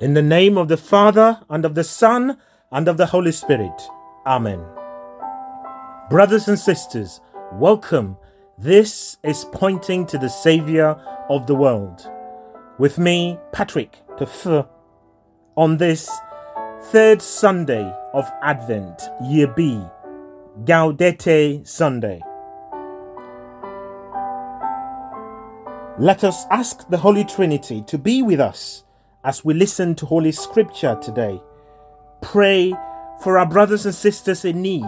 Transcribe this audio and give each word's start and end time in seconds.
In 0.00 0.14
the 0.14 0.22
name 0.22 0.56
of 0.56 0.68
the 0.68 0.78
Father, 0.78 1.38
and 1.50 1.62
of 1.66 1.74
the 1.74 1.84
Son, 1.84 2.38
and 2.72 2.88
of 2.88 2.96
the 2.96 3.04
Holy 3.04 3.32
Spirit. 3.32 3.82
Amen. 4.26 4.64
Brothers 6.08 6.48
and 6.48 6.58
sisters, 6.58 7.20
welcome. 7.52 8.16
This 8.56 9.18
is 9.22 9.44
pointing 9.52 10.06
to 10.06 10.16
the 10.16 10.30
Saviour 10.30 10.98
of 11.28 11.46
the 11.46 11.54
world. 11.54 12.10
With 12.78 12.98
me, 12.98 13.38
Patrick 13.52 13.94
Pef, 14.16 14.66
on 15.58 15.76
this 15.76 16.10
third 16.84 17.20
Sunday 17.20 17.94
of 18.14 18.24
Advent, 18.40 19.02
Year 19.22 19.48
B, 19.48 19.84
Gaudete 20.64 21.68
Sunday. 21.68 22.22
Let 25.98 26.24
us 26.24 26.46
ask 26.50 26.88
the 26.88 26.96
Holy 26.96 27.24
Trinity 27.24 27.82
to 27.82 27.98
be 27.98 28.22
with 28.22 28.40
us 28.40 28.84
as 29.24 29.44
we 29.44 29.54
listen 29.54 29.94
to 29.96 30.06
Holy 30.06 30.32
Scripture 30.32 30.98
today. 31.02 31.40
Pray 32.22 32.72
for 33.22 33.38
our 33.38 33.46
brothers 33.46 33.84
and 33.84 33.94
sisters 33.94 34.44
in 34.44 34.62
need, 34.62 34.84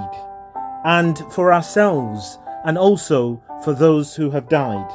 and 0.85 1.19
for 1.31 1.53
ourselves, 1.53 2.39
and 2.65 2.79
also 2.79 3.43
for 3.63 3.75
those 3.75 4.17
who 4.17 4.31
have 4.31 4.49
died, 4.49 4.91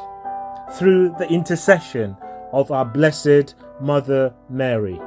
through 0.74 1.14
the 1.20 1.30
intercession 1.30 2.18
of 2.52 2.72
our 2.72 2.86
Blessed 2.86 3.56
Mother 3.80 4.34
Mary. 4.50 5.00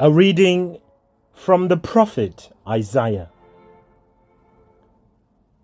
A 0.00 0.10
reading 0.10 0.78
from 1.32 1.68
the 1.68 1.76
prophet 1.76 2.50
Isaiah. 2.66 3.30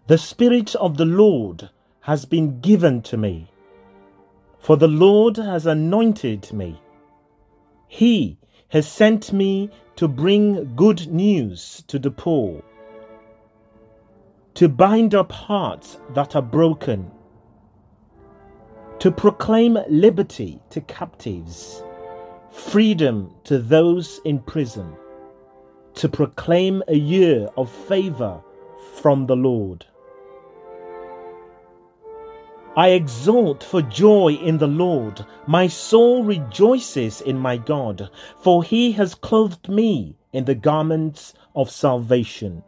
The 0.06 0.18
Spirit 0.18 0.74
of 0.76 0.96
the 0.96 1.04
Lord 1.04 1.70
has 2.02 2.24
been 2.24 2.60
given 2.60 3.02
to 3.02 3.16
me, 3.16 3.50
for 4.58 4.76
the 4.76 4.88
Lord 4.88 5.36
has 5.36 5.66
anointed 5.66 6.52
me. 6.52 6.80
He 7.88 8.38
has 8.68 8.86
sent 8.86 9.32
me 9.32 9.70
to 9.96 10.08
bring 10.08 10.74
good 10.76 11.08
news 11.08 11.84
to 11.88 11.98
the 11.98 12.10
poor, 12.10 12.62
to 14.54 14.68
bind 14.68 15.14
up 15.14 15.30
hearts 15.32 15.98
that 16.14 16.34
are 16.36 16.42
broken, 16.42 17.10
to 18.98 19.10
proclaim 19.10 19.78
liberty 19.88 20.60
to 20.70 20.80
captives, 20.82 21.82
freedom 22.50 23.34
to 23.44 23.58
those 23.58 24.20
in 24.24 24.38
prison, 24.38 24.94
to 25.94 26.08
proclaim 26.08 26.82
a 26.88 26.96
year 26.96 27.48
of 27.56 27.70
favor 27.70 28.40
from 29.00 29.26
the 29.26 29.36
Lord. 29.36 29.84
I 32.76 32.90
exult 32.90 33.64
for 33.64 33.82
joy 33.82 34.34
in 34.34 34.58
the 34.58 34.68
Lord. 34.68 35.26
My 35.46 35.66
soul 35.66 36.22
rejoices 36.22 37.20
in 37.20 37.36
my 37.36 37.56
God, 37.56 38.10
for 38.38 38.62
he 38.62 38.92
has 38.92 39.14
clothed 39.14 39.68
me 39.68 40.16
in 40.32 40.44
the 40.44 40.54
garments 40.54 41.34
of 41.56 41.68
salvation. 41.68 42.62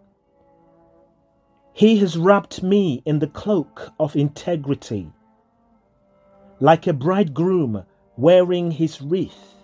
He 1.73 1.99
has 1.99 2.19
wrapped 2.19 2.65
me 2.65 3.03
in 3.07 3.21
the 3.21 3.29
cloak 3.29 3.91
of 4.01 4.17
integrity, 4.17 5.13
like 6.59 6.89
a 6.89 6.93
bridegroom 6.93 7.85
wearing 8.17 8.73
his 8.73 9.01
wreath, 9.01 9.55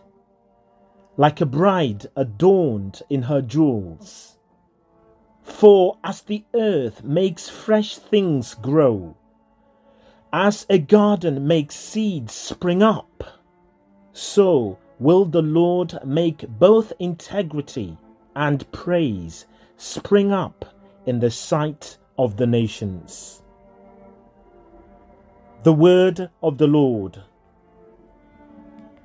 like 1.17 1.41
a 1.41 1.47
bride 1.47 2.07
adorned 2.15 3.03
in 3.11 3.23
her 3.23 3.43
jewels. 3.43 4.39
For 5.43 5.99
as 6.05 6.23
the 6.23 6.45
earth 6.55 7.03
makes 7.03 7.49
fresh 7.49 7.99
things 7.99 8.55
grow, 8.55 9.17
as 10.33 10.67
a 10.69 10.79
garden 10.79 11.47
makes 11.47 11.75
seeds 11.75 12.35
spring 12.35 12.83
up, 12.83 13.25
so 14.13 14.79
will 14.99 15.25
the 15.25 15.43
Lord 15.43 15.99
make 16.05 16.47
both 16.49 16.93
integrity 16.99 17.97
and 18.37 18.71
praise 18.73 19.47
spring 19.77 20.33
up 20.33 20.65
in 21.07 21.21
the 21.21 21.31
sight 21.31 21.99
of 22.19 22.37
the 22.37 22.47
nations. 22.47 23.43
The 25.63 25.73
word 25.73 26.31
of 26.43 26.59
the 26.59 26.67
Lord. 26.67 27.23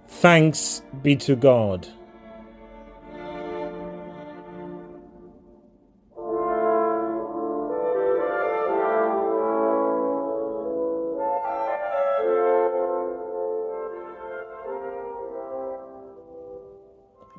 Thanks 0.07 0.83
be 1.01 1.15
to 1.17 1.35
God. 1.35 1.87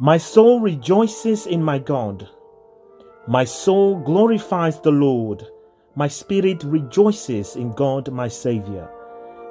My 0.04 0.18
soul 0.18 0.60
rejoices 0.60 1.46
in 1.46 1.62
my 1.62 1.78
God. 1.78 2.28
My 3.26 3.44
soul 3.44 4.00
glorifies 4.00 4.78
the 4.78 4.90
Lord. 4.90 5.46
My 5.94 6.08
spirit 6.08 6.62
rejoices 6.62 7.56
in 7.56 7.72
God 7.72 8.12
my 8.12 8.28
Saviour. 8.28 8.90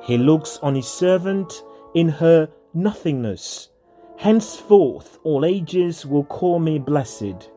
He 0.03 0.16
looks 0.16 0.59
on 0.62 0.75
his 0.75 0.88
servant 0.88 1.63
in 1.96 2.08
her 2.08 2.47
nothingness. 2.75 3.69
Henceforth 4.19 5.18
all 5.24 5.44
ages 5.44 6.06
will 6.06 6.25
call 6.25 6.59
me 6.59 6.78
blessed. 6.78 7.50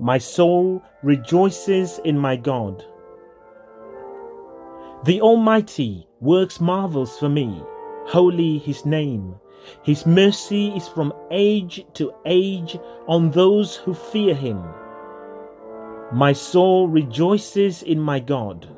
My 0.00 0.16
soul 0.16 0.82
rejoices 1.02 2.00
in 2.06 2.18
my 2.18 2.36
God. 2.36 2.86
The 5.04 5.20
Almighty 5.20 6.08
works 6.20 6.58
marvels 6.58 7.18
for 7.18 7.28
me. 7.28 7.62
Holy 8.12 8.58
his 8.58 8.84
name. 8.84 9.36
His 9.82 10.04
mercy 10.04 10.68
is 10.76 10.86
from 10.86 11.14
age 11.30 11.86
to 11.94 12.12
age 12.26 12.78
on 13.08 13.30
those 13.30 13.76
who 13.76 13.94
fear 13.94 14.34
him. 14.34 14.62
My 16.12 16.34
soul 16.34 16.88
rejoices 16.88 17.82
in 17.82 17.98
my 17.98 18.20
God. 18.20 18.68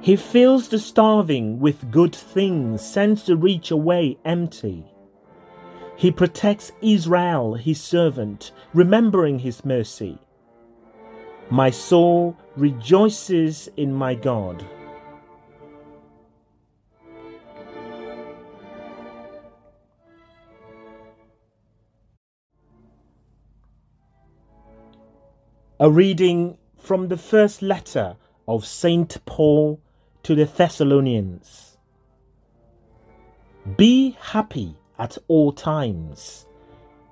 He 0.00 0.16
fills 0.16 0.70
the 0.70 0.80
starving 0.80 1.60
with 1.60 1.92
good 1.92 2.16
things, 2.16 2.84
sends 2.84 3.26
the 3.26 3.36
rich 3.36 3.70
away 3.70 4.18
empty. 4.24 4.84
He 5.94 6.10
protects 6.10 6.72
Israel, 6.82 7.54
his 7.54 7.80
servant, 7.80 8.50
remembering 8.74 9.38
his 9.38 9.64
mercy. 9.64 10.18
My 11.48 11.70
soul 11.70 12.36
rejoices 12.56 13.68
in 13.76 13.94
my 13.94 14.16
God. 14.16 14.64
A 25.78 25.90
reading 25.90 26.56
from 26.78 27.08
the 27.08 27.18
first 27.18 27.60
letter 27.60 28.16
of 28.48 28.64
St. 28.64 29.22
Paul 29.26 29.78
to 30.22 30.34
the 30.34 30.46
Thessalonians. 30.46 31.76
Be 33.76 34.16
happy 34.18 34.78
at 34.98 35.18
all 35.28 35.52
times, 35.52 36.46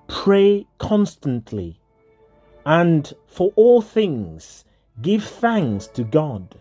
pray 0.09 0.67
constantly, 0.79 1.79
and 2.65 3.13
for 3.27 3.53
all 3.55 3.83
things 3.83 4.65
give 5.03 5.25
thanks 5.25 5.87
to 5.89 6.03
God, 6.03 6.55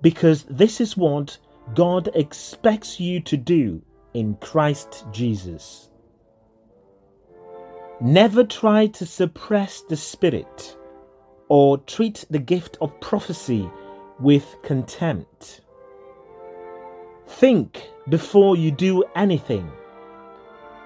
because 0.00 0.44
this 0.44 0.80
is 0.80 0.96
what 0.96 1.36
God 1.74 2.08
expects 2.14 2.98
you 2.98 3.20
to 3.20 3.36
do 3.36 3.82
in 4.14 4.36
Christ 4.36 5.04
Jesus. 5.12 5.90
Never 8.00 8.42
try 8.42 8.86
to 8.86 9.04
suppress 9.04 9.82
the 9.82 9.98
Spirit 9.98 10.78
or 11.52 11.76
treat 11.76 12.24
the 12.30 12.38
gift 12.38 12.78
of 12.80 12.98
prophecy 12.98 13.70
with 14.18 14.56
contempt. 14.62 15.60
Think 17.26 17.90
before 18.08 18.56
you 18.56 18.70
do 18.70 19.04
anything. 19.14 19.70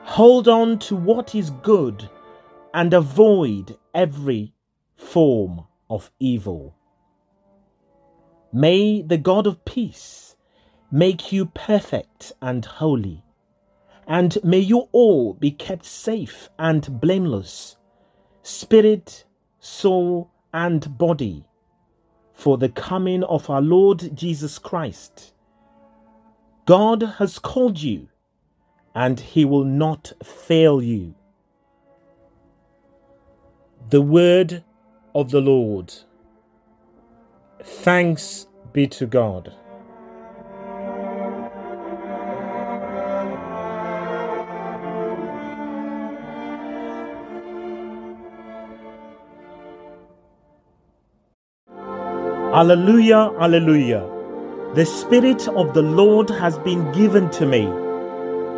Hold 0.02 0.48
on 0.48 0.80
to 0.80 0.96
what 0.96 1.36
is 1.36 1.50
good 1.62 2.10
and 2.74 2.92
avoid 2.92 3.78
every 3.94 4.54
form 4.96 5.60
of 5.88 6.10
evil. 6.18 6.74
May 8.52 9.02
the 9.02 9.18
God 9.18 9.46
of 9.46 9.64
peace 9.64 10.34
make 10.90 11.30
you 11.30 11.46
perfect 11.46 12.32
and 12.42 12.64
holy, 12.64 13.22
and 14.08 14.36
may 14.42 14.58
you 14.58 14.88
all 14.90 15.34
be 15.34 15.52
kept 15.52 15.84
safe 15.84 16.48
and 16.58 17.00
blameless, 17.00 17.76
spirit, 18.42 19.26
soul, 19.60 20.32
and 20.56 20.97
body 20.97 21.44
for 22.32 22.56
the 22.56 22.70
coming 22.70 23.23
of 23.25 23.50
our 23.50 23.61
Lord 23.61 24.17
Jesus 24.17 24.58
Christ. 24.58 25.35
God 26.64 27.03
has 27.19 27.38
called 27.38 27.82
you, 27.82 28.08
and 28.94 29.20
he 29.20 29.44
will 29.44 29.67
not 29.67 30.14
fail 30.25 30.82
you. 30.82 31.14
The 33.91 34.00
word 34.00 34.64
of 35.14 35.31
the 35.31 35.43
Lord. 35.43 35.93
Thanks 37.62 38.47
be 38.73 38.87
to 38.87 39.05
God. 39.05 39.52
Alleluia, 52.56 53.32
Alleluia. 53.38 54.00
The 54.75 54.87
Spirit 54.87 55.47
of 55.47 55.75
the 55.75 55.82
Lord 55.82 56.31
has 56.31 56.56
been 56.61 56.91
given 56.93 57.29
to 57.32 57.44
me. 57.44 57.69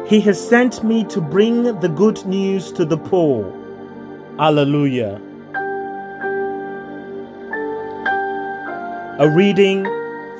He 0.08 0.20
has 0.20 0.38
sent 0.38 0.84
me 0.84 1.02
to 1.06 1.20
bring 1.20 1.64
the 1.80 1.88
good 1.88 2.24
news 2.24 2.70
to 2.74 2.84
the 2.84 2.96
poor. 2.96 3.52
Alleluia. 4.38 5.20
A 9.18 9.28
reading 9.28 9.82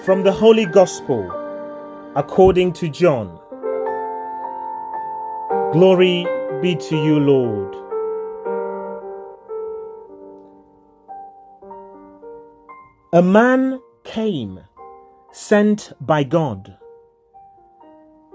from 0.05 0.23
the 0.23 0.31
Holy 0.31 0.67
Gospel 0.67 1.29
according 2.15 2.75
to 2.75 2.89
John. 2.89 3.41
Glory 5.73 6.29
be 6.63 6.77
to 6.77 6.97
you, 6.97 7.19
Lord. 7.19 7.78
A 13.11 13.23
man 13.23 13.81
came, 14.05 14.61
sent 15.33 15.95
by 15.99 16.25
God. 16.25 16.77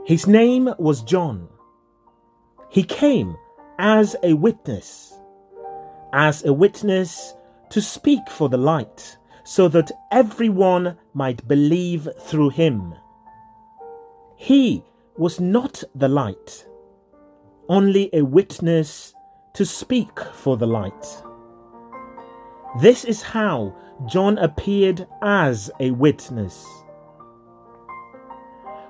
His 0.03 0.25
name 0.25 0.73
was 0.79 1.03
John. 1.03 1.47
He 2.69 2.81
came 2.81 3.37
as 3.77 4.15
a 4.23 4.33
witness, 4.33 5.13
as 6.11 6.43
a 6.43 6.53
witness 6.53 7.35
to 7.69 7.83
speak 7.83 8.27
for 8.27 8.49
the 8.49 8.57
light, 8.57 9.15
so 9.43 9.67
that 9.67 9.91
everyone 10.11 10.97
might 11.13 11.47
believe 11.47 12.09
through 12.21 12.49
him. 12.49 12.95
He 14.35 14.83
was 15.15 15.39
not 15.39 15.83
the 15.93 16.09
light, 16.09 16.65
only 17.69 18.09
a 18.11 18.23
witness 18.23 19.13
to 19.53 19.67
speak 19.67 20.19
for 20.19 20.57
the 20.57 20.65
light. 20.65 21.23
This 22.79 23.05
is 23.05 23.21
how 23.21 23.75
John 24.07 24.39
appeared 24.39 25.07
as 25.21 25.69
a 25.79 25.91
witness. 25.91 26.65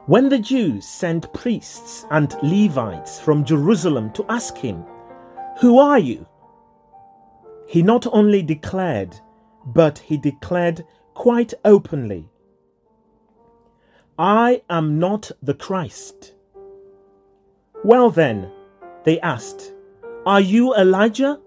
When 0.05 0.29
the 0.29 0.39
Jews 0.39 0.87
sent 0.87 1.31
priests 1.33 2.05
and 2.09 2.33
Levites 2.41 3.19
from 3.19 3.43
Jerusalem 3.43 4.11
to 4.13 4.25
ask 4.29 4.57
him, 4.57 4.85
Who 5.59 5.79
are 5.79 5.99
you? 5.99 6.25
He 7.67 7.81
not 7.81 8.07
only 8.13 8.41
declared, 8.41 9.19
but 9.65 9.99
he 9.99 10.17
declared 10.17 10.85
quite 11.13 11.53
openly, 11.65 12.29
I 14.17 14.61
am 14.69 14.99
not 14.99 15.31
the 15.41 15.55
Christ. 15.55 16.35
Well 17.83 18.09
then, 18.09 18.49
they 19.03 19.19
asked, 19.19 19.73
Are 20.25 20.41
you 20.41 20.73
Elijah? 20.75 21.39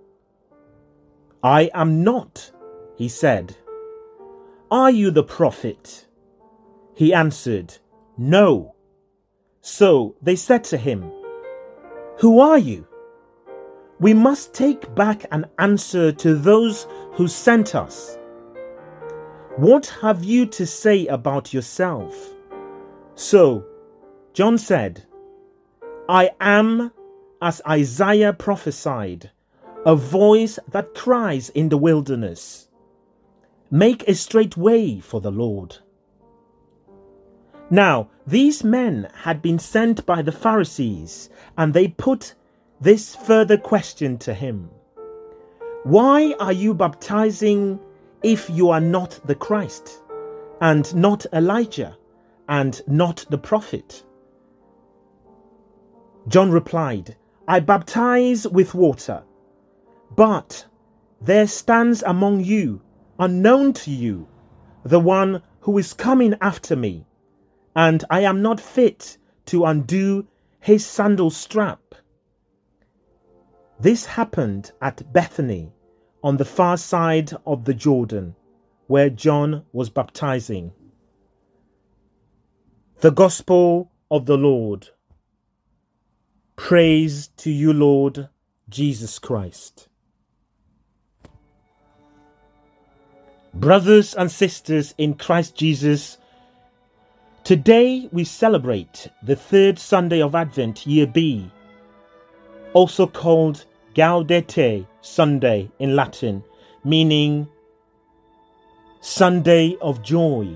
I 1.47 1.71
am 1.75 2.03
not, 2.03 2.51
he 2.97 3.09
said. 3.09 3.57
Are 4.69 4.91
you 4.91 5.13
the 5.13 5.23
prophet? 5.23 6.09
He 6.93 7.15
answered, 7.15 7.79
No. 8.19 8.75
So 9.61 10.17
they 10.21 10.35
said 10.35 10.65
to 10.65 10.77
him, 10.77 11.09
Who 12.19 12.41
are 12.41 12.59
you? 12.59 12.89
We 14.01 14.13
must 14.13 14.55
take 14.55 14.93
back 14.97 15.25
an 15.31 15.47
answer 15.61 16.11
to 16.11 16.35
those 16.35 16.89
who 17.13 17.29
sent 17.29 17.77
us. 17.77 18.19
What 19.55 19.87
have 20.03 20.25
you 20.25 20.47
to 20.47 20.67
say 20.67 21.07
about 21.07 21.55
yourself? 21.55 22.13
So 23.15 23.65
John 24.33 24.59
said, 24.59 25.05
I 26.09 26.33
am 26.41 26.91
as 27.41 27.63
Isaiah 27.69 28.33
prophesied, 28.33 29.31
a 29.87 29.95
voice 29.95 30.59
that 30.69 30.95
cries 30.95 31.49
in 31.51 31.69
the 31.69 31.79
wilderness, 31.79 32.67
Make 33.71 34.03
a 34.09 34.17
straight 34.17 34.57
way 34.57 34.99
for 34.99 35.21
the 35.21 35.31
Lord. 35.31 35.77
Now, 37.71 38.09
these 38.27 38.65
men 38.65 39.09
had 39.15 39.41
been 39.41 39.61
sent 39.61 40.05
by 40.05 40.23
the 40.23 40.33
Pharisees, 40.33 41.31
and 41.57 41.73
they 41.73 41.87
put 41.87 42.35
this 42.81 43.15
further 43.15 43.57
question 43.57 44.19
to 44.19 44.35
him 44.35 44.71
Why 45.85 46.35
are 46.41 46.53
you 46.53 46.75
baptizing 46.75 47.79
if 48.25 48.51
you 48.51 48.71
are 48.71 48.81
not 48.81 49.21
the 49.25 49.37
Christ, 49.37 50.03
and 50.61 50.93
not 50.97 51.27
Elijah, 51.33 51.97
and 52.49 52.83
not 52.89 53.25
the 53.31 53.39
prophet? 53.39 54.03
John 56.27 56.51
replied, 56.51 57.15
I 57.47 57.61
baptize 57.61 58.49
with 58.49 58.75
water, 58.75 59.23
but 60.15 60.67
there 61.21 61.47
stands 61.47 62.03
among 62.03 62.45
you, 62.45 62.81
unknown 63.19 63.73
to 63.73 63.91
you, 63.91 64.29
the 64.85 65.01
one 65.01 65.43
who 65.61 65.79
is 65.79 65.93
coming 65.93 66.35
after 66.41 66.77
me, 66.77 67.07
and 67.75 68.05
I 68.11 68.21
am 68.21 68.43
not 68.43 68.61
fit 68.61 69.19
to 69.47 69.65
undo 69.65 70.27
his 70.61 70.87
sandal 70.87 71.31
strap. 71.31 71.81
This 73.81 74.07
happened 74.07 74.73
at 74.81 75.13
Bethany 75.13 75.73
on 76.23 76.37
the 76.37 76.45
far 76.45 76.77
side 76.77 77.33
of 77.47 77.65
the 77.65 77.75
Jordan, 77.75 78.35
where 78.87 79.11
John 79.11 79.65
was 79.73 79.91
baptizing. 79.91 80.73
The 83.01 83.11
Gospel 83.11 83.93
of 84.11 84.27
the 84.27 84.39
Lord. 84.39 84.89
Praise 86.57 87.29
to 87.37 87.51
you, 87.51 87.73
Lord 87.73 88.29
Jesus 88.69 89.19
Christ. 89.19 89.89
Brothers 93.61 94.13
and 94.13 94.31
sisters 94.31 94.95
in 94.99 95.15
Christ 95.15 95.57
Jesus, 95.57 96.19
today 97.43 98.07
we 98.13 98.23
celebrate 98.23 99.09
the 99.23 99.35
third 99.35 99.79
Sunday 99.79 100.21
of 100.21 100.35
Advent, 100.35 100.87
Year 100.87 101.07
B, 101.07 101.51
also 102.75 103.07
called 103.07 103.65
Gaudete 103.95 104.87
Sunday 105.01 105.71
in 105.79 105.97
Latin, 105.97 106.45
meaning 106.85 107.49
Sunday 109.01 109.75
of 109.81 110.03
Joy. 110.03 110.55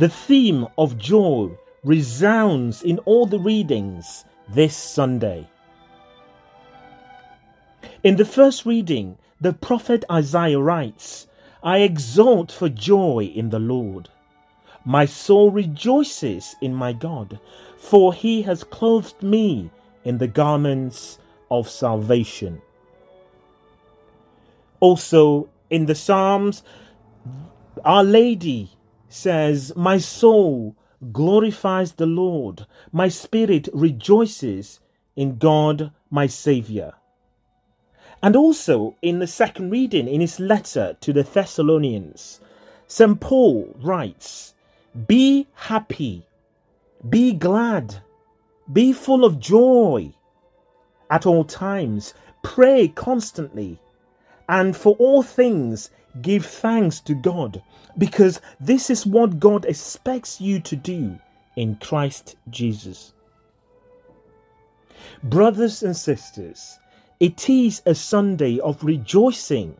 The 0.00 0.08
theme 0.08 0.66
of 0.76 0.98
joy 0.98 1.56
resounds 1.84 2.82
in 2.82 2.98
all 3.00 3.26
the 3.26 3.38
readings 3.38 4.24
this 4.48 4.76
Sunday. 4.76 5.48
In 8.02 8.16
the 8.16 8.24
first 8.24 8.66
reading, 8.66 9.16
the 9.40 9.52
prophet 9.52 10.04
Isaiah 10.10 10.58
writes, 10.58 11.26
I 11.62 11.78
exult 11.78 12.52
for 12.52 12.68
joy 12.68 13.30
in 13.34 13.50
the 13.50 13.58
Lord. 13.58 14.08
My 14.84 15.04
soul 15.04 15.50
rejoices 15.50 16.54
in 16.60 16.74
my 16.74 16.92
God, 16.92 17.40
for 17.76 18.14
he 18.14 18.42
has 18.42 18.64
clothed 18.64 19.22
me 19.22 19.70
in 20.04 20.18
the 20.18 20.28
garments 20.28 21.18
of 21.50 21.68
salvation. 21.68 22.62
Also, 24.80 25.48
in 25.70 25.86
the 25.86 25.94
Psalms, 25.94 26.62
Our 27.84 28.04
Lady 28.04 28.70
says, 29.08 29.72
My 29.74 29.98
soul 29.98 30.76
glorifies 31.12 31.92
the 31.92 32.06
Lord. 32.06 32.66
My 32.92 33.08
spirit 33.08 33.68
rejoices 33.72 34.80
in 35.16 35.38
God 35.38 35.92
my 36.10 36.26
Saviour. 36.26 36.94
And 38.22 38.34
also 38.34 38.96
in 39.02 39.18
the 39.18 39.26
second 39.26 39.70
reading, 39.70 40.08
in 40.08 40.20
his 40.20 40.40
letter 40.40 40.96
to 41.00 41.12
the 41.12 41.22
Thessalonians, 41.22 42.40
St. 42.88 43.20
Paul 43.20 43.74
writes, 43.82 44.54
Be 45.06 45.46
happy, 45.54 46.26
be 47.08 47.32
glad, 47.32 47.96
be 48.72 48.92
full 48.92 49.24
of 49.24 49.38
joy 49.38 50.12
at 51.10 51.26
all 51.26 51.44
times, 51.44 52.14
pray 52.42 52.88
constantly, 52.88 53.78
and 54.48 54.76
for 54.76 54.96
all 54.98 55.22
things 55.22 55.90
give 56.22 56.46
thanks 56.46 57.00
to 57.00 57.14
God 57.14 57.62
because 57.98 58.40
this 58.60 58.90
is 58.90 59.06
what 59.06 59.38
God 59.40 59.64
expects 59.64 60.40
you 60.40 60.60
to 60.60 60.76
do 60.76 61.18
in 61.56 61.76
Christ 61.76 62.36
Jesus. 62.50 63.12
Brothers 65.22 65.82
and 65.82 65.96
sisters, 65.96 66.78
it 67.20 67.48
is 67.48 67.82
a 67.86 67.94
Sunday 67.94 68.58
of 68.60 68.84
rejoicing, 68.84 69.76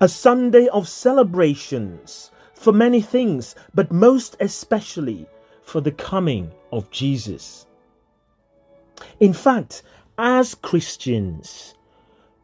a 0.00 0.08
Sunday 0.08 0.66
of 0.68 0.88
celebrations 0.88 2.30
for 2.54 2.72
many 2.72 3.00
things, 3.00 3.54
but 3.74 3.92
most 3.92 4.36
especially 4.40 5.26
for 5.62 5.80
the 5.80 5.92
coming 5.92 6.50
of 6.72 6.90
Jesus. 6.90 7.66
In 9.20 9.32
fact, 9.32 9.82
as 10.18 10.54
Christians, 10.54 11.74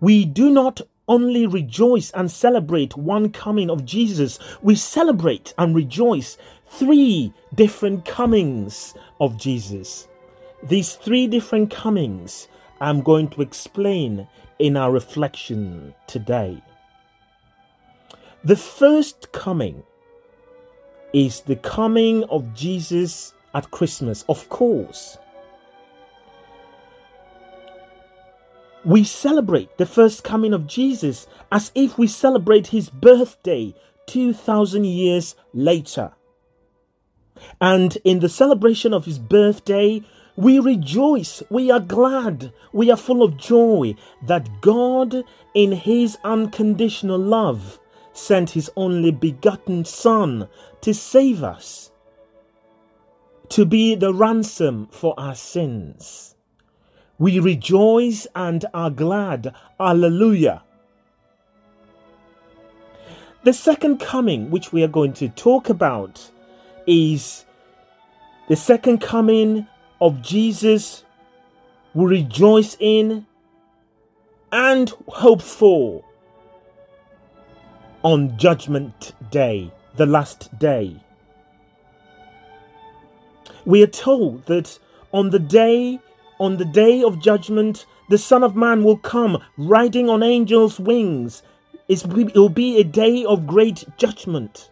we 0.00 0.24
do 0.24 0.48
not 0.50 0.80
only 1.08 1.46
rejoice 1.46 2.10
and 2.12 2.30
celebrate 2.30 2.96
one 2.96 3.30
coming 3.30 3.70
of 3.70 3.84
Jesus, 3.84 4.38
we 4.62 4.74
celebrate 4.74 5.54
and 5.58 5.74
rejoice 5.74 6.38
three 6.66 7.32
different 7.54 8.04
comings 8.04 8.94
of 9.20 9.36
Jesus. 9.36 10.08
These 10.62 10.94
three 10.94 11.26
different 11.26 11.70
comings 11.70 12.48
I'm 12.80 13.00
going 13.00 13.28
to 13.28 13.42
explain 13.42 14.28
in 14.58 14.76
our 14.76 14.92
reflection 14.92 15.94
today. 16.06 16.62
The 18.44 18.56
first 18.56 19.32
coming 19.32 19.82
is 21.12 21.40
the 21.40 21.56
coming 21.56 22.24
of 22.24 22.54
Jesus 22.54 23.32
at 23.54 23.70
Christmas, 23.70 24.24
of 24.28 24.48
course. 24.50 25.18
We 28.84 29.02
celebrate 29.02 29.78
the 29.78 29.86
first 29.86 30.22
coming 30.22 30.52
of 30.52 30.66
Jesus 30.66 31.26
as 31.50 31.72
if 31.74 31.98
we 31.98 32.06
celebrate 32.06 32.68
his 32.68 32.88
birthday 32.88 33.74
2,000 34.06 34.84
years 34.84 35.34
later. 35.52 36.12
And 37.60 37.96
in 38.04 38.20
the 38.20 38.28
celebration 38.28 38.94
of 38.94 39.04
his 39.04 39.18
birthday, 39.18 40.02
we 40.36 40.58
rejoice, 40.58 41.42
we 41.48 41.70
are 41.70 41.80
glad, 41.80 42.52
we 42.72 42.90
are 42.90 42.96
full 42.96 43.22
of 43.22 43.36
joy 43.36 43.94
that 44.22 44.60
God, 44.60 45.24
in 45.54 45.72
his 45.72 46.18
unconditional 46.24 47.18
love, 47.18 47.80
sent 48.12 48.50
his 48.50 48.70
only 48.76 49.10
begotten 49.10 49.84
Son 49.84 50.48
to 50.82 50.92
save 50.92 51.42
us, 51.42 51.90
to 53.48 53.64
be 53.64 53.94
the 53.94 54.12
ransom 54.12 54.88
for 54.90 55.14
our 55.18 55.34
sins. 55.34 56.34
We 57.18 57.38
rejoice 57.38 58.26
and 58.34 58.64
are 58.74 58.90
glad. 58.90 59.54
Alleluia. 59.80 60.62
The 63.44 63.52
second 63.54 64.00
coming, 64.00 64.50
which 64.50 64.72
we 64.72 64.82
are 64.82 64.88
going 64.88 65.14
to 65.14 65.28
talk 65.30 65.70
about, 65.70 66.30
is 66.86 67.46
the 68.48 68.56
second 68.56 69.00
coming 69.00 69.66
of 70.00 70.22
Jesus 70.22 71.04
we 71.94 72.04
rejoice 72.04 72.76
in 72.78 73.26
and 74.52 74.92
hope 75.08 75.40
for 75.40 76.04
on 78.02 78.36
Judgment 78.36 79.12
Day, 79.30 79.72
the 79.96 80.06
last 80.06 80.56
day. 80.58 81.02
We 83.64 83.82
are 83.82 83.88
told 83.88 84.46
that 84.46 84.78
on 85.12 85.30
the 85.30 85.38
day, 85.38 85.98
on 86.38 86.58
the 86.58 86.64
day 86.66 87.02
of 87.02 87.20
judgment, 87.20 87.86
the 88.10 88.18
Son 88.18 88.44
of 88.44 88.54
Man 88.54 88.84
will 88.84 88.98
come 88.98 89.42
riding 89.56 90.08
on 90.08 90.22
angels' 90.22 90.78
wings. 90.78 91.42
It 91.88 92.06
will 92.06 92.48
be 92.48 92.78
a 92.78 92.84
day 92.84 93.24
of 93.24 93.46
great 93.46 93.84
judgment. 93.96 94.70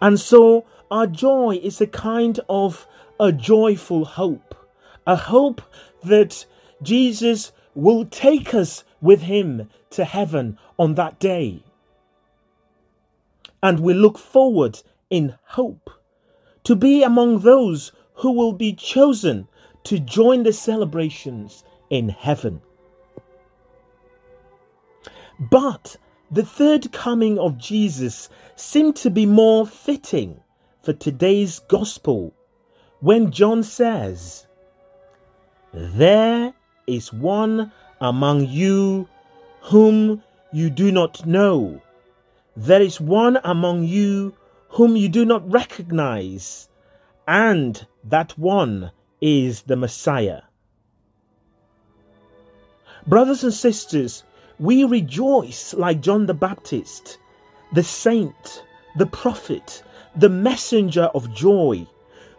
And 0.00 0.18
so 0.18 0.64
our 0.90 1.06
joy 1.06 1.60
is 1.62 1.80
a 1.80 1.86
kind 1.86 2.38
of 2.48 2.86
a 3.22 3.32
joyful 3.32 4.04
hope, 4.04 4.54
a 5.06 5.16
hope 5.16 5.62
that 6.02 6.44
Jesus 6.82 7.52
will 7.74 8.04
take 8.04 8.52
us 8.52 8.84
with 9.00 9.22
him 9.22 9.70
to 9.90 10.04
heaven 10.04 10.58
on 10.78 10.96
that 10.96 11.18
day 11.18 11.62
and 13.62 13.78
we 13.78 13.94
look 13.94 14.18
forward 14.18 14.82
in 15.10 15.34
hope 15.44 15.90
to 16.64 16.74
be 16.74 17.02
among 17.02 17.40
those 17.40 17.92
who 18.14 18.32
will 18.32 18.52
be 18.52 18.72
chosen 18.72 19.46
to 19.84 19.98
join 19.98 20.42
the 20.42 20.52
celebrations 20.52 21.64
in 21.90 22.08
heaven. 22.08 22.60
But 25.38 25.96
the 26.30 26.44
third 26.44 26.92
coming 26.92 27.38
of 27.38 27.58
Jesus 27.58 28.28
seemed 28.56 28.96
to 28.96 29.10
be 29.10 29.26
more 29.26 29.66
fitting 29.66 30.40
for 30.82 30.92
today's 30.92 31.60
gospel 31.60 32.34
when 33.02 33.30
John 33.30 33.62
says, 33.62 34.46
There 35.74 36.54
is 36.86 37.12
one 37.12 37.70
among 38.00 38.48
you 38.48 39.06
whom 39.60 40.22
you 40.52 40.70
do 40.70 40.90
not 40.90 41.24
know 41.26 41.80
there 42.56 42.82
is 42.82 43.00
one 43.00 43.38
among 43.44 43.84
you 43.84 44.34
whom 44.68 44.94
you 44.94 45.08
do 45.08 45.24
not 45.24 45.50
recognize, 45.50 46.68
and 47.26 47.86
that 48.04 48.36
one 48.38 48.92
is 49.22 49.62
the 49.62 49.76
Messiah. 49.76 50.42
Brothers 53.06 53.42
and 53.42 53.54
sisters, 53.54 54.24
we 54.58 54.84
rejoice 54.84 55.72
like 55.74 56.02
John 56.02 56.26
the 56.26 56.34
Baptist, 56.34 57.18
the 57.72 57.82
saint, 57.82 58.64
the 58.98 59.06
prophet, 59.06 59.82
the 60.16 60.28
messenger 60.28 61.04
of 61.14 61.32
joy, 61.32 61.86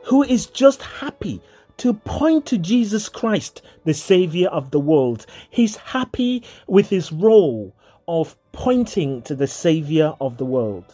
who 0.03 0.23
is 0.23 0.45
just 0.47 0.81
happy 0.81 1.41
to 1.77 1.93
point 1.93 2.45
to 2.47 2.57
Jesus 2.57 3.09
Christ, 3.09 3.61
the 3.83 3.93
Savior 3.93 4.49
of 4.49 4.71
the 4.71 4.79
world. 4.79 5.25
He's 5.49 5.75
happy 5.77 6.43
with 6.67 6.89
his 6.89 7.11
role 7.11 7.73
of 8.07 8.35
pointing 8.51 9.21
to 9.23 9.35
the 9.35 9.47
Savior 9.47 10.13
of 10.21 10.37
the 10.37 10.45
world. 10.45 10.85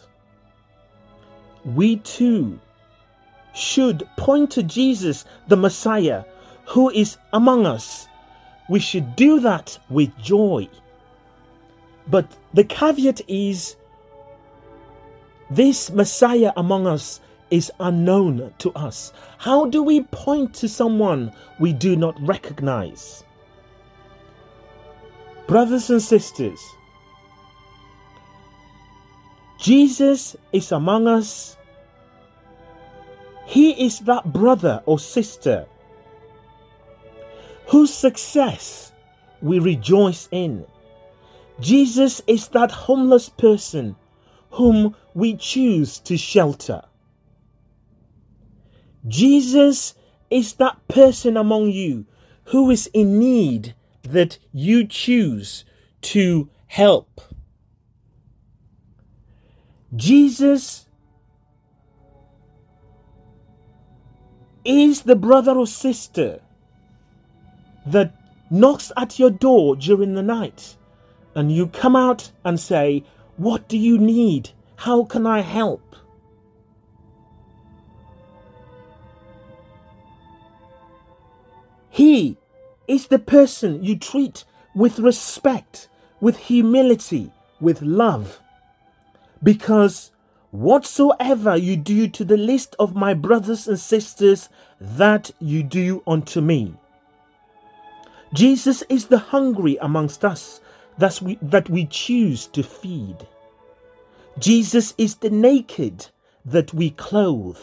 We 1.64 1.96
too 1.96 2.58
should 3.52 4.08
point 4.16 4.50
to 4.52 4.62
Jesus, 4.62 5.24
the 5.48 5.56
Messiah, 5.56 6.24
who 6.66 6.88
is 6.90 7.18
among 7.32 7.66
us. 7.66 8.08
We 8.68 8.78
should 8.78 9.16
do 9.16 9.40
that 9.40 9.78
with 9.90 10.16
joy. 10.18 10.68
But 12.06 12.36
the 12.54 12.64
caveat 12.64 13.20
is 13.28 13.76
this 15.50 15.90
Messiah 15.90 16.52
among 16.56 16.86
us 16.86 17.20
is 17.50 17.70
unknown 17.80 18.52
to 18.58 18.72
us. 18.72 19.12
How 19.38 19.66
do 19.66 19.82
we 19.82 20.02
point 20.04 20.54
to 20.54 20.68
someone 20.68 21.32
we 21.58 21.72
do 21.72 21.96
not 21.96 22.16
recognize? 22.20 23.24
Brothers 25.46 25.90
and 25.90 26.00
sisters, 26.00 26.60
Jesus 29.58 30.36
is 30.52 30.72
among 30.72 31.06
us. 31.06 31.56
He 33.46 33.84
is 33.84 33.98
that 34.00 34.32
brother 34.32 34.82
or 34.86 34.98
sister 34.98 35.66
whose 37.66 37.92
success 37.92 38.92
we 39.42 39.58
rejoice 39.58 40.28
in. 40.30 40.64
Jesus 41.60 42.22
is 42.26 42.48
that 42.48 42.70
homeless 42.70 43.28
person 43.28 43.96
whom 44.50 44.96
we 45.14 45.36
choose 45.36 45.98
to 46.00 46.16
shelter. 46.16 46.82
Jesus 49.06 49.94
is 50.30 50.54
that 50.54 50.76
person 50.88 51.36
among 51.36 51.70
you 51.70 52.06
who 52.44 52.70
is 52.70 52.88
in 52.92 53.18
need 53.18 53.74
that 54.02 54.38
you 54.52 54.86
choose 54.86 55.64
to 56.02 56.48
help. 56.66 57.20
Jesus 59.94 60.86
is 64.64 65.02
the 65.02 65.16
brother 65.16 65.52
or 65.52 65.66
sister 65.66 66.40
that 67.86 68.14
knocks 68.50 68.92
at 68.96 69.18
your 69.18 69.30
door 69.30 69.74
during 69.76 70.14
the 70.14 70.22
night 70.22 70.76
and 71.34 71.50
you 71.52 71.66
come 71.66 71.96
out 71.96 72.30
and 72.44 72.58
say, 72.58 73.04
What 73.36 73.68
do 73.68 73.78
you 73.78 73.98
need? 73.98 74.50
How 74.76 75.04
can 75.04 75.26
I 75.26 75.40
help? 75.40 75.96
He 82.00 82.38
is 82.88 83.08
the 83.08 83.18
person 83.18 83.84
you 83.84 83.94
treat 83.94 84.44
with 84.74 84.98
respect, 84.98 85.90
with 86.18 86.38
humility, 86.38 87.30
with 87.60 87.82
love. 87.82 88.40
Because 89.42 90.10
whatsoever 90.50 91.54
you 91.58 91.76
do 91.76 92.08
to 92.08 92.24
the 92.24 92.38
least 92.38 92.74
of 92.78 92.96
my 92.96 93.12
brothers 93.12 93.68
and 93.68 93.78
sisters, 93.78 94.48
that 94.80 95.30
you 95.40 95.62
do 95.62 96.02
unto 96.06 96.40
me. 96.40 96.74
Jesus 98.32 98.82
is 98.88 99.08
the 99.08 99.18
hungry 99.18 99.76
amongst 99.82 100.24
us 100.24 100.62
that 100.96 101.20
we, 101.20 101.38
that 101.42 101.68
we 101.68 101.84
choose 101.84 102.46
to 102.46 102.62
feed. 102.62 103.28
Jesus 104.38 104.94
is 104.96 105.16
the 105.16 105.28
naked 105.28 106.06
that 106.46 106.72
we 106.72 106.92
clothe. 106.92 107.60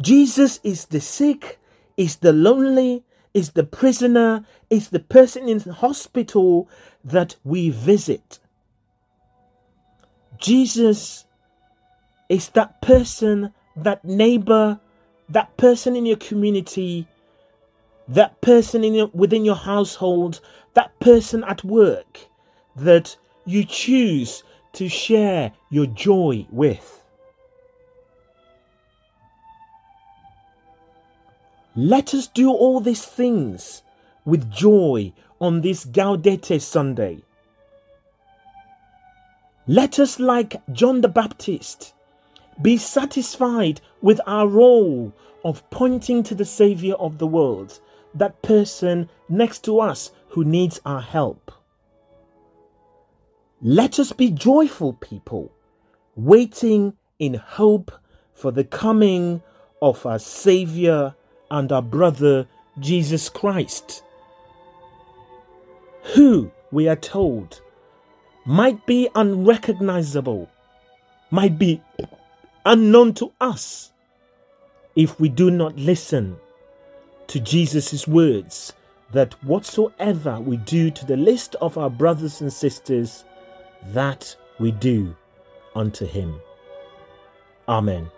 Jesus 0.00 0.60
is 0.64 0.86
the 0.86 1.02
sick, 1.02 1.58
is 1.96 2.16
the 2.16 2.32
lonely, 2.32 3.04
is 3.34 3.50
the 3.50 3.64
prisoner, 3.64 4.44
is 4.70 4.88
the 4.88 5.00
person 5.00 5.48
in 5.48 5.58
the 5.58 5.72
hospital 5.72 6.68
that 7.04 7.36
we 7.44 7.70
visit. 7.70 8.38
Jesus 10.38 11.24
is 12.28 12.48
that 12.50 12.80
person, 12.82 13.52
that 13.76 14.04
neighbor, 14.04 14.78
that 15.28 15.56
person 15.56 15.96
in 15.96 16.06
your 16.06 16.16
community, 16.16 17.06
that 18.08 18.40
person 18.40 18.84
in 18.84 18.94
your, 18.94 19.10
within 19.12 19.44
your 19.44 19.56
household, 19.56 20.40
that 20.74 20.98
person 21.00 21.44
at 21.44 21.64
work 21.64 22.20
that 22.76 23.16
you 23.44 23.64
choose 23.64 24.42
to 24.74 24.88
share 24.88 25.52
your 25.70 25.86
joy 25.86 26.46
with. 26.50 27.02
Let 31.78 32.14
us 32.14 32.26
do 32.26 32.50
all 32.50 32.80
these 32.80 33.04
things 33.04 33.82
with 34.24 34.50
joy 34.50 35.12
on 35.42 35.60
this 35.60 35.84
Gaudete 35.84 36.58
Sunday. 36.58 37.18
Let 39.66 39.98
us, 39.98 40.18
like 40.18 40.56
John 40.72 41.02
the 41.02 41.08
Baptist, 41.08 41.92
be 42.62 42.78
satisfied 42.78 43.82
with 44.00 44.22
our 44.26 44.48
role 44.48 45.12
of 45.44 45.68
pointing 45.68 46.22
to 46.22 46.34
the 46.34 46.46
Savior 46.46 46.94
of 46.94 47.18
the 47.18 47.26
world, 47.26 47.78
that 48.14 48.40
person 48.40 49.10
next 49.28 49.62
to 49.64 49.78
us 49.78 50.12
who 50.28 50.44
needs 50.44 50.80
our 50.86 51.02
help. 51.02 51.52
Let 53.60 53.98
us 53.98 54.12
be 54.12 54.30
joyful 54.30 54.94
people, 54.94 55.52
waiting 56.14 56.94
in 57.18 57.34
hope 57.34 57.92
for 58.32 58.50
the 58.50 58.64
coming 58.64 59.42
of 59.82 60.06
our 60.06 60.18
Savior 60.18 61.14
and 61.50 61.70
our 61.72 61.82
brother 61.82 62.46
Jesus 62.78 63.28
Christ, 63.28 64.02
who, 66.14 66.50
we 66.70 66.88
are 66.88 66.96
told, 66.96 67.60
might 68.44 68.84
be 68.86 69.08
unrecognizable, 69.14 70.48
might 71.30 71.58
be 71.58 71.82
unknown 72.64 73.14
to 73.14 73.32
us 73.40 73.92
if 74.94 75.18
we 75.20 75.28
do 75.28 75.50
not 75.50 75.76
listen 75.76 76.36
to 77.28 77.40
Jesus' 77.40 78.06
words 78.06 78.72
that 79.12 79.34
whatsoever 79.44 80.40
we 80.40 80.56
do 80.58 80.90
to 80.90 81.06
the 81.06 81.16
least 81.16 81.54
of 81.56 81.78
our 81.78 81.90
brothers 81.90 82.40
and 82.40 82.52
sisters, 82.52 83.24
that 83.92 84.36
we 84.58 84.72
do 84.72 85.14
unto 85.74 86.06
him. 86.06 86.40
Amen. 87.68 88.10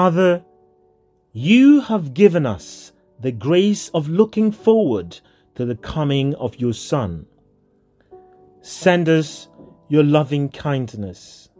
Father, 0.00 0.42
you 1.34 1.82
have 1.82 2.14
given 2.14 2.46
us 2.46 2.90
the 3.20 3.32
grace 3.32 3.90
of 3.90 4.08
looking 4.08 4.50
forward 4.50 5.20
to 5.56 5.66
the 5.66 5.74
coming 5.74 6.34
of 6.36 6.56
your 6.56 6.72
Son. 6.72 7.26
Send 8.62 9.10
us 9.10 9.48
your 9.90 10.02
loving 10.02 10.48
kindness. 10.48 11.50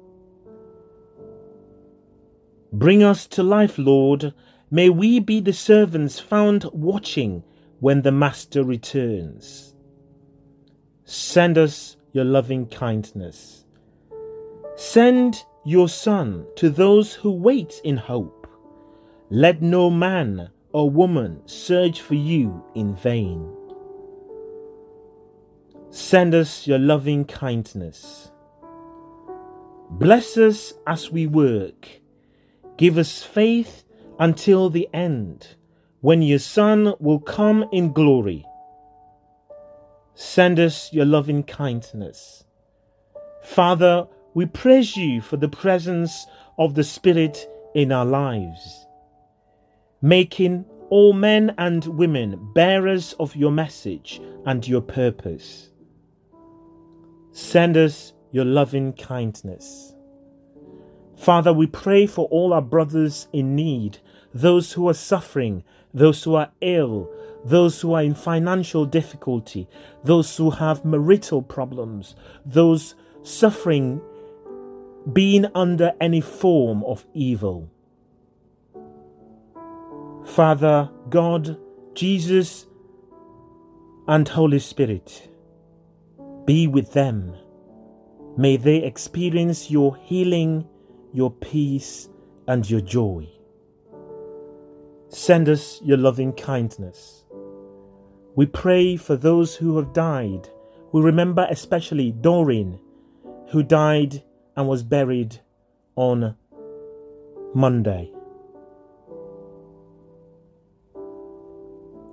Bring 2.72 3.03
us 3.03 3.26
to 3.26 3.42
life, 3.42 3.76
Lord. 3.76 4.33
May 4.70 4.88
we 4.88 5.20
be 5.20 5.40
the 5.40 5.53
servants 5.53 6.18
found 6.18 6.64
watching 6.72 7.44
when 7.81 8.00
the 8.00 8.12
Master 8.12 8.64
returns. 8.64 9.74
Send 11.05 11.59
us 11.59 11.98
your 12.14 12.24
loving 12.24 12.68
kindness. 12.68 13.66
Send 14.76 15.44
your 15.64 15.88
Son 15.88 16.46
to 16.56 16.70
those 16.70 17.14
who 17.14 17.30
wait 17.30 17.80
in 17.84 17.96
hope. 17.96 18.46
Let 19.28 19.62
no 19.62 19.90
man 19.90 20.50
or 20.72 20.90
woman 20.90 21.42
search 21.46 22.00
for 22.00 22.14
you 22.14 22.64
in 22.74 22.94
vain. 22.96 23.56
Send 25.90 26.34
us 26.34 26.66
your 26.66 26.78
loving 26.78 27.24
kindness. 27.24 28.30
Bless 29.90 30.36
us 30.36 30.72
as 30.86 31.10
we 31.10 31.26
work. 31.26 31.88
Give 32.76 32.96
us 32.96 33.22
faith 33.22 33.84
until 34.18 34.70
the 34.70 34.88
end, 34.94 35.56
when 36.00 36.22
your 36.22 36.38
Son 36.38 36.94
will 37.00 37.18
come 37.18 37.64
in 37.72 37.92
glory. 37.92 38.46
Send 40.14 40.60
us 40.60 40.92
your 40.92 41.04
loving 41.04 41.42
kindness. 41.42 42.44
Father, 43.42 44.06
we 44.34 44.46
praise 44.46 44.96
you 44.96 45.20
for 45.20 45.36
the 45.36 45.48
presence 45.48 46.26
of 46.58 46.74
the 46.74 46.84
Spirit 46.84 47.48
in 47.74 47.92
our 47.92 48.04
lives, 48.04 48.86
making 50.02 50.64
all 50.88 51.12
men 51.12 51.54
and 51.58 51.84
women 51.86 52.52
bearers 52.54 53.14
of 53.20 53.36
your 53.36 53.50
message 53.50 54.20
and 54.46 54.66
your 54.66 54.80
purpose. 54.80 55.70
Send 57.32 57.76
us 57.76 58.12
your 58.32 58.44
loving 58.44 58.92
kindness. 58.92 59.94
Father, 61.16 61.52
we 61.52 61.66
pray 61.66 62.06
for 62.06 62.26
all 62.28 62.52
our 62.52 62.62
brothers 62.62 63.28
in 63.32 63.54
need, 63.54 63.98
those 64.32 64.72
who 64.72 64.88
are 64.88 64.94
suffering, 64.94 65.62
those 65.92 66.22
who 66.24 66.34
are 66.34 66.50
ill, 66.60 67.10
those 67.44 67.80
who 67.80 67.94
are 67.94 68.02
in 68.02 68.14
financial 68.14 68.84
difficulty, 68.84 69.68
those 70.04 70.36
who 70.36 70.50
have 70.50 70.84
marital 70.84 71.42
problems, 71.42 72.14
those 72.44 72.94
suffering 73.22 74.00
being 75.12 75.46
under 75.54 75.92
any 76.00 76.20
form 76.20 76.84
of 76.84 77.06
evil. 77.14 77.70
Father, 80.24 80.90
God, 81.08 81.58
Jesus, 81.94 82.66
and 84.06 84.28
Holy 84.28 84.58
Spirit, 84.58 85.28
be 86.44 86.66
with 86.66 86.92
them. 86.92 87.34
May 88.36 88.56
they 88.56 88.76
experience 88.76 89.70
your 89.70 89.96
healing, 89.96 90.68
your 91.12 91.30
peace, 91.30 92.08
and 92.46 92.68
your 92.68 92.80
joy. 92.80 93.28
Send 95.08 95.48
us 95.48 95.80
your 95.82 95.98
loving 95.98 96.32
kindness. 96.32 97.24
We 98.36 98.46
pray 98.46 98.96
for 98.96 99.16
those 99.16 99.56
who 99.56 99.76
have 99.76 99.92
died. 99.92 100.48
We 100.92 101.00
remember 101.02 101.46
especially 101.50 102.12
Doreen, 102.12 102.78
who 103.48 103.62
died 103.62 104.22
and 104.60 104.68
was 104.68 104.82
buried 104.82 105.40
on 105.96 106.36
Monday. 107.54 108.12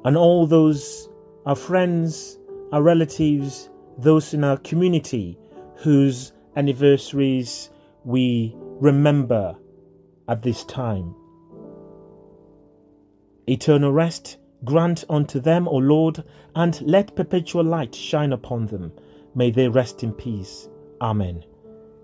And 0.06 0.16
all 0.16 0.48
those, 0.48 1.10
our 1.46 1.58
friends, 1.58 2.40
our 2.72 2.82
relatives, 2.82 3.70
those 3.98 4.34
in 4.34 4.46
our 4.46 4.56
community 4.60 5.38
whose 5.76 6.32
anniversaries 6.56 7.70
we 8.06 8.56
remember 8.80 9.54
at 10.30 10.42
this 10.42 10.64
time. 10.64 11.14
Eternal 13.50 13.92
rest 13.92 14.38
grant 14.64 15.04
unto 15.10 15.42
them, 15.42 15.68
O 15.68 15.76
Lord, 15.76 16.24
and 16.56 16.80
let 16.82 17.14
perpetual 17.14 17.66
light 17.66 17.94
shine 17.94 18.32
upon 18.32 18.68
them. 18.68 18.94
May 19.36 19.52
they 19.52 19.68
rest 19.68 20.02
in 20.02 20.14
peace. 20.14 20.70
Amen. 21.02 21.44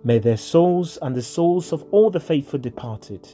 May 0.04 0.20
their 0.20 0.38
souls 0.38 0.98
and 1.02 1.16
the 1.16 1.22
souls 1.22 1.72
of 1.72 1.86
all 1.92 2.10
the 2.10 2.20
faithful 2.20 2.60
departed, 2.60 3.28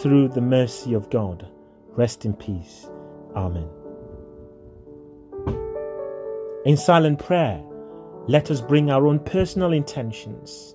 through 0.00 0.28
the 0.28 0.40
mercy 0.40 0.94
of 0.94 1.08
God, 1.10 1.48
rest 1.90 2.24
in 2.24 2.34
peace. 2.34 2.88
Amen. 3.34 3.68
In 6.64 6.76
silent 6.76 7.18
prayer, 7.18 7.62
let 8.26 8.50
us 8.50 8.60
bring 8.60 8.90
our 8.90 9.06
own 9.06 9.20
personal 9.20 9.72
intentions 9.72 10.74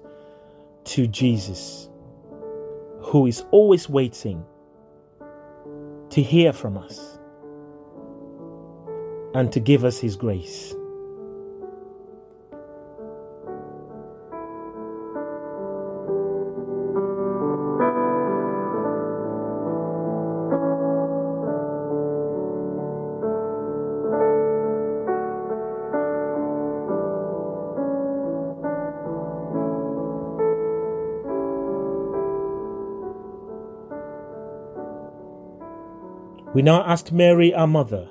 to 0.86 1.08
Jesus, 1.08 1.90
who 3.02 3.28
is 3.28 3.44
always 3.52 3.90
waiting 3.90 4.44
to 6.10 6.22
hear 6.22 6.54
from 6.54 6.78
us 6.78 7.20
and 9.36 9.52
to 9.52 9.60
give 9.60 9.84
us 9.84 10.00
his 10.00 10.16
grace. 10.16 10.74
We 36.54 36.62
now 36.62 36.84
ask 36.84 37.12
Mary, 37.12 37.54
our 37.54 37.68
mother, 37.68 38.08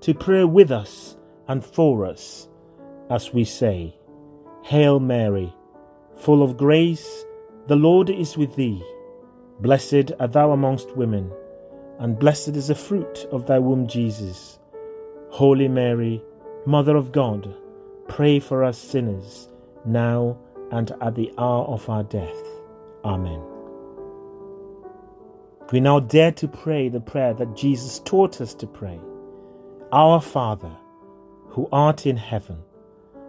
to 0.00 0.14
pray 0.14 0.44
with 0.44 0.70
us 0.70 1.16
and 1.48 1.64
for 1.64 2.04
us 2.06 2.48
as 3.12 3.32
we 3.32 3.44
say, 3.44 3.94
Hail 4.62 4.98
Mary, 4.98 5.52
full 6.16 6.42
of 6.42 6.56
grace, 6.56 7.24
the 7.66 7.76
Lord 7.76 8.08
is 8.08 8.38
with 8.38 8.56
thee. 8.56 8.82
Blessed 9.60 10.12
art 10.18 10.32
thou 10.32 10.52
amongst 10.52 10.96
women, 10.96 11.30
and 11.98 12.18
blessed 12.18 12.56
is 12.56 12.68
the 12.68 12.74
fruit 12.74 13.26
of 13.30 13.46
thy 13.46 13.58
womb, 13.58 13.86
Jesus. 13.86 14.58
Holy 15.30 15.68
Mary, 15.68 16.22
Mother 16.64 16.96
of 16.96 17.12
God, 17.12 17.54
pray 18.08 18.40
for 18.40 18.64
us 18.64 18.78
sinners, 18.78 19.48
now 19.84 20.38
and 20.70 20.90
at 21.02 21.14
the 21.14 21.32
hour 21.36 21.64
of 21.64 21.88
our 21.90 22.02
death. 22.02 22.42
Amen. 23.04 23.51
We 25.72 25.80
now 25.80 26.00
dare 26.00 26.32
to 26.32 26.46
pray 26.46 26.90
the 26.90 27.00
prayer 27.00 27.32
that 27.32 27.56
Jesus 27.56 27.98
taught 28.00 28.42
us 28.42 28.52
to 28.56 28.66
pray 28.66 29.00
Our 29.90 30.20
Father, 30.20 30.70
who 31.48 31.66
art 31.72 32.04
in 32.06 32.18
heaven, 32.18 32.58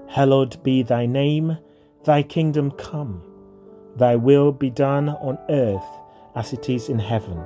hallowed 0.10 0.62
be 0.62 0.84
thy 0.84 1.06
name, 1.06 1.58
thy 2.03 2.21
kingdom 2.21 2.71
come, 2.71 3.23
thy 3.95 4.17
will 4.17 4.51
be 4.51 4.69
done 4.69 5.08
on 5.08 5.38
earth 5.49 5.86
as 6.36 6.51
it 6.51 6.69
is 6.69 6.89
in 6.89 6.99
heaven. 6.99 7.41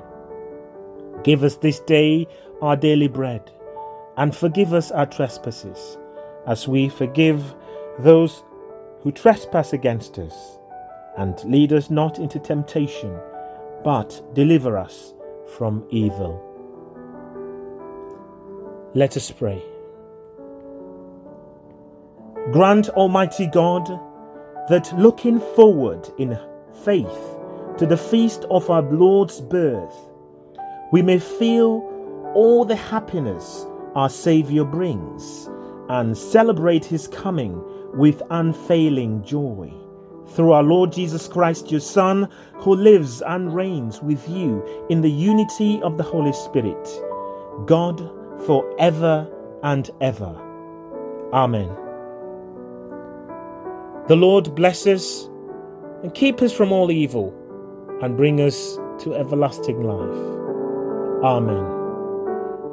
Give 1.23 1.43
us 1.43 1.57
this 1.57 1.79
day 1.81 2.25
our 2.63 2.75
daily 2.75 3.07
bread, 3.07 3.51
and 4.17 4.35
forgive 4.35 4.73
us 4.73 4.89
our 4.89 5.05
trespasses, 5.05 5.95
as 6.47 6.67
we 6.67 6.89
forgive 6.89 7.53
those 7.99 8.43
who 9.01 9.11
trespass 9.11 9.73
against 9.73 10.17
us. 10.17 10.57
And 11.17 11.39
lead 11.43 11.71
us 11.71 11.91
not 11.91 12.17
into 12.17 12.39
temptation 12.39 13.15
but 13.87 14.21
deliver 14.33 14.77
us 14.77 15.13
from 15.55 15.81
evil. 15.91 16.43
Let 18.93 19.15
us 19.15 19.31
pray. 19.31 19.63
Grant, 22.51 22.89
Almighty 22.89 23.47
God, 23.47 23.87
that 24.67 24.91
looking 24.97 25.39
forward 25.55 26.05
in 26.17 26.37
faith 26.83 27.37
to 27.77 27.85
the 27.85 27.95
feast 27.95 28.43
of 28.51 28.69
our 28.69 28.81
Lord's 28.81 29.39
birth, 29.39 29.95
we 30.91 31.01
may 31.01 31.17
feel 31.17 31.81
all 32.35 32.65
the 32.65 32.75
happiness 32.75 33.65
our 33.95 34.09
Saviour 34.09 34.65
brings 34.65 35.49
and 35.87 36.17
celebrate 36.17 36.83
his 36.83 37.07
coming 37.07 37.63
with 37.97 38.21
unfailing 38.31 39.23
joy 39.23 39.71
through 40.29 40.51
our 40.51 40.63
Lord 40.63 40.91
Jesus 40.91 41.27
Christ, 41.27 41.71
your 41.71 41.79
Son, 41.79 42.29
who 42.55 42.75
lives 42.75 43.21
and 43.21 43.53
reigns 43.53 44.01
with 44.01 44.27
you 44.27 44.63
in 44.89 45.01
the 45.01 45.11
unity 45.11 45.81
of 45.81 45.97
the 45.97 46.03
Holy 46.03 46.33
Spirit, 46.33 46.87
God 47.65 47.99
for 48.45 48.63
ever 48.79 49.27
and 49.63 49.89
ever. 50.01 50.35
Amen. 51.33 51.69
The 54.07 54.15
Lord 54.15 54.55
bless 54.55 54.87
us 54.87 55.29
and 56.03 56.13
keep 56.13 56.41
us 56.41 56.53
from 56.53 56.71
all 56.71 56.91
evil 56.91 57.33
and 58.01 58.15
bring 58.15 58.39
us 58.39 58.77
to 58.99 59.15
everlasting 59.15 59.83
life. 59.83 61.23
Amen. 61.23 61.77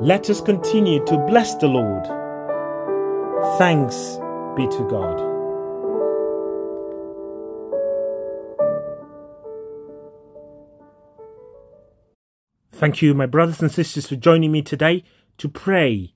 Let 0.01 0.29
us 0.29 0.41
continue 0.41 1.05
to 1.07 1.17
bless 1.27 1.55
the 1.57 1.69
Lord. 1.69 2.05
Thanks 3.59 4.19
be 4.57 4.69
to 4.69 4.89
God. 4.89 5.34
Thank 12.77 13.01
you, 13.01 13.15
my 13.15 13.27
brothers 13.27 13.63
and 13.63 13.71
sisters, 13.71 14.09
for 14.09 14.17
joining 14.17 14.51
me 14.51 14.61
today 14.61 15.05
to 15.39 15.49
pray, 15.49 16.13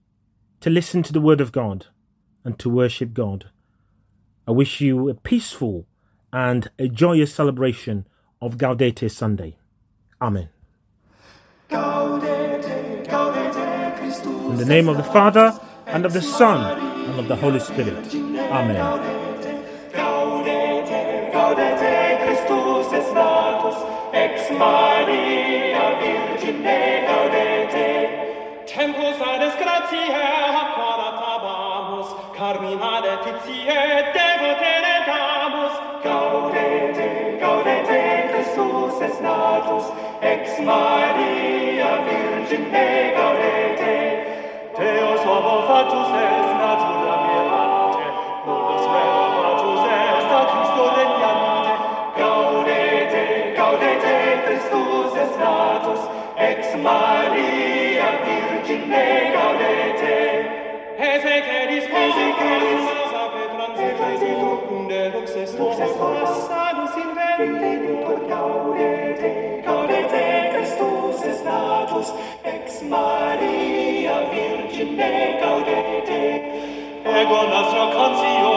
to 0.60 0.68
listen 0.68 1.04
to 1.04 1.12
the 1.12 1.20
Word 1.20 1.40
of 1.40 1.52
God, 1.52 1.86
and 2.44 2.58
to 2.58 2.68
worship 2.68 3.14
God. 3.14 3.50
I 4.44 4.50
wish 4.50 4.80
you 4.80 5.08
a 5.08 5.14
peaceful 5.14 5.86
and 6.32 6.68
a 6.76 6.88
joyous 6.88 7.32
celebration 7.32 8.08
of 8.42 8.56
Gaudete 8.56 9.08
Sunday. 9.08 9.56
Amen. 10.20 10.48
Gaudete, 11.70 13.06
gaudete, 13.06 14.50
In 14.50 14.56
the 14.56 14.64
name 14.64 14.88
of 14.88 14.96
the 14.96 15.04
Father, 15.04 15.56
and 15.86 16.04
of 16.04 16.12
the 16.12 16.22
Son, 16.22 16.80
and 17.08 17.20
of 17.20 17.28
the 17.28 17.36
Holy 17.36 17.60
Spirit. 17.60 18.12
Amen. 18.12 19.18
ex 24.12 24.50
Maria 24.50 25.86
Virgine 26.00 26.80
gaudete, 27.08 27.90
tempus 28.66 29.20
ades 29.20 29.54
gratiae 29.60 30.28
apparabamus, 30.62 32.08
carmina 32.36 32.94
letitie 33.04 33.80
devote 34.14 34.72
redamus. 34.84 35.74
Gaudete, 36.04 37.08
gaudete, 37.40 38.02
Christus 38.30 38.96
es 39.02 39.20
natus, 39.20 39.86
ex 40.22 40.60
Maria 40.60 41.92
Virgine 42.06 42.86
gaudete, 43.16 43.96
Deus 44.78 45.22
homo 45.28 45.56
fatus 45.68 46.10
est 46.24 46.50
natura 46.60 47.16
mea, 47.24 47.37
Christus 65.58 65.80
est 65.80 65.98
vos 65.98 66.46
sanus 66.46 66.94
in 67.02 67.10
venditor 67.16 68.20
gaudete, 68.28 69.60
gaudete 69.66 70.50
Christus 70.52 71.24
est 71.24 71.44
natus, 71.44 72.12
ex 72.44 72.82
Maria 72.88 74.16
Virgine 74.30 75.40
gaudete, 75.40 76.22
ego 77.04 77.42
nostra 77.50 77.90
cancio 77.92 78.47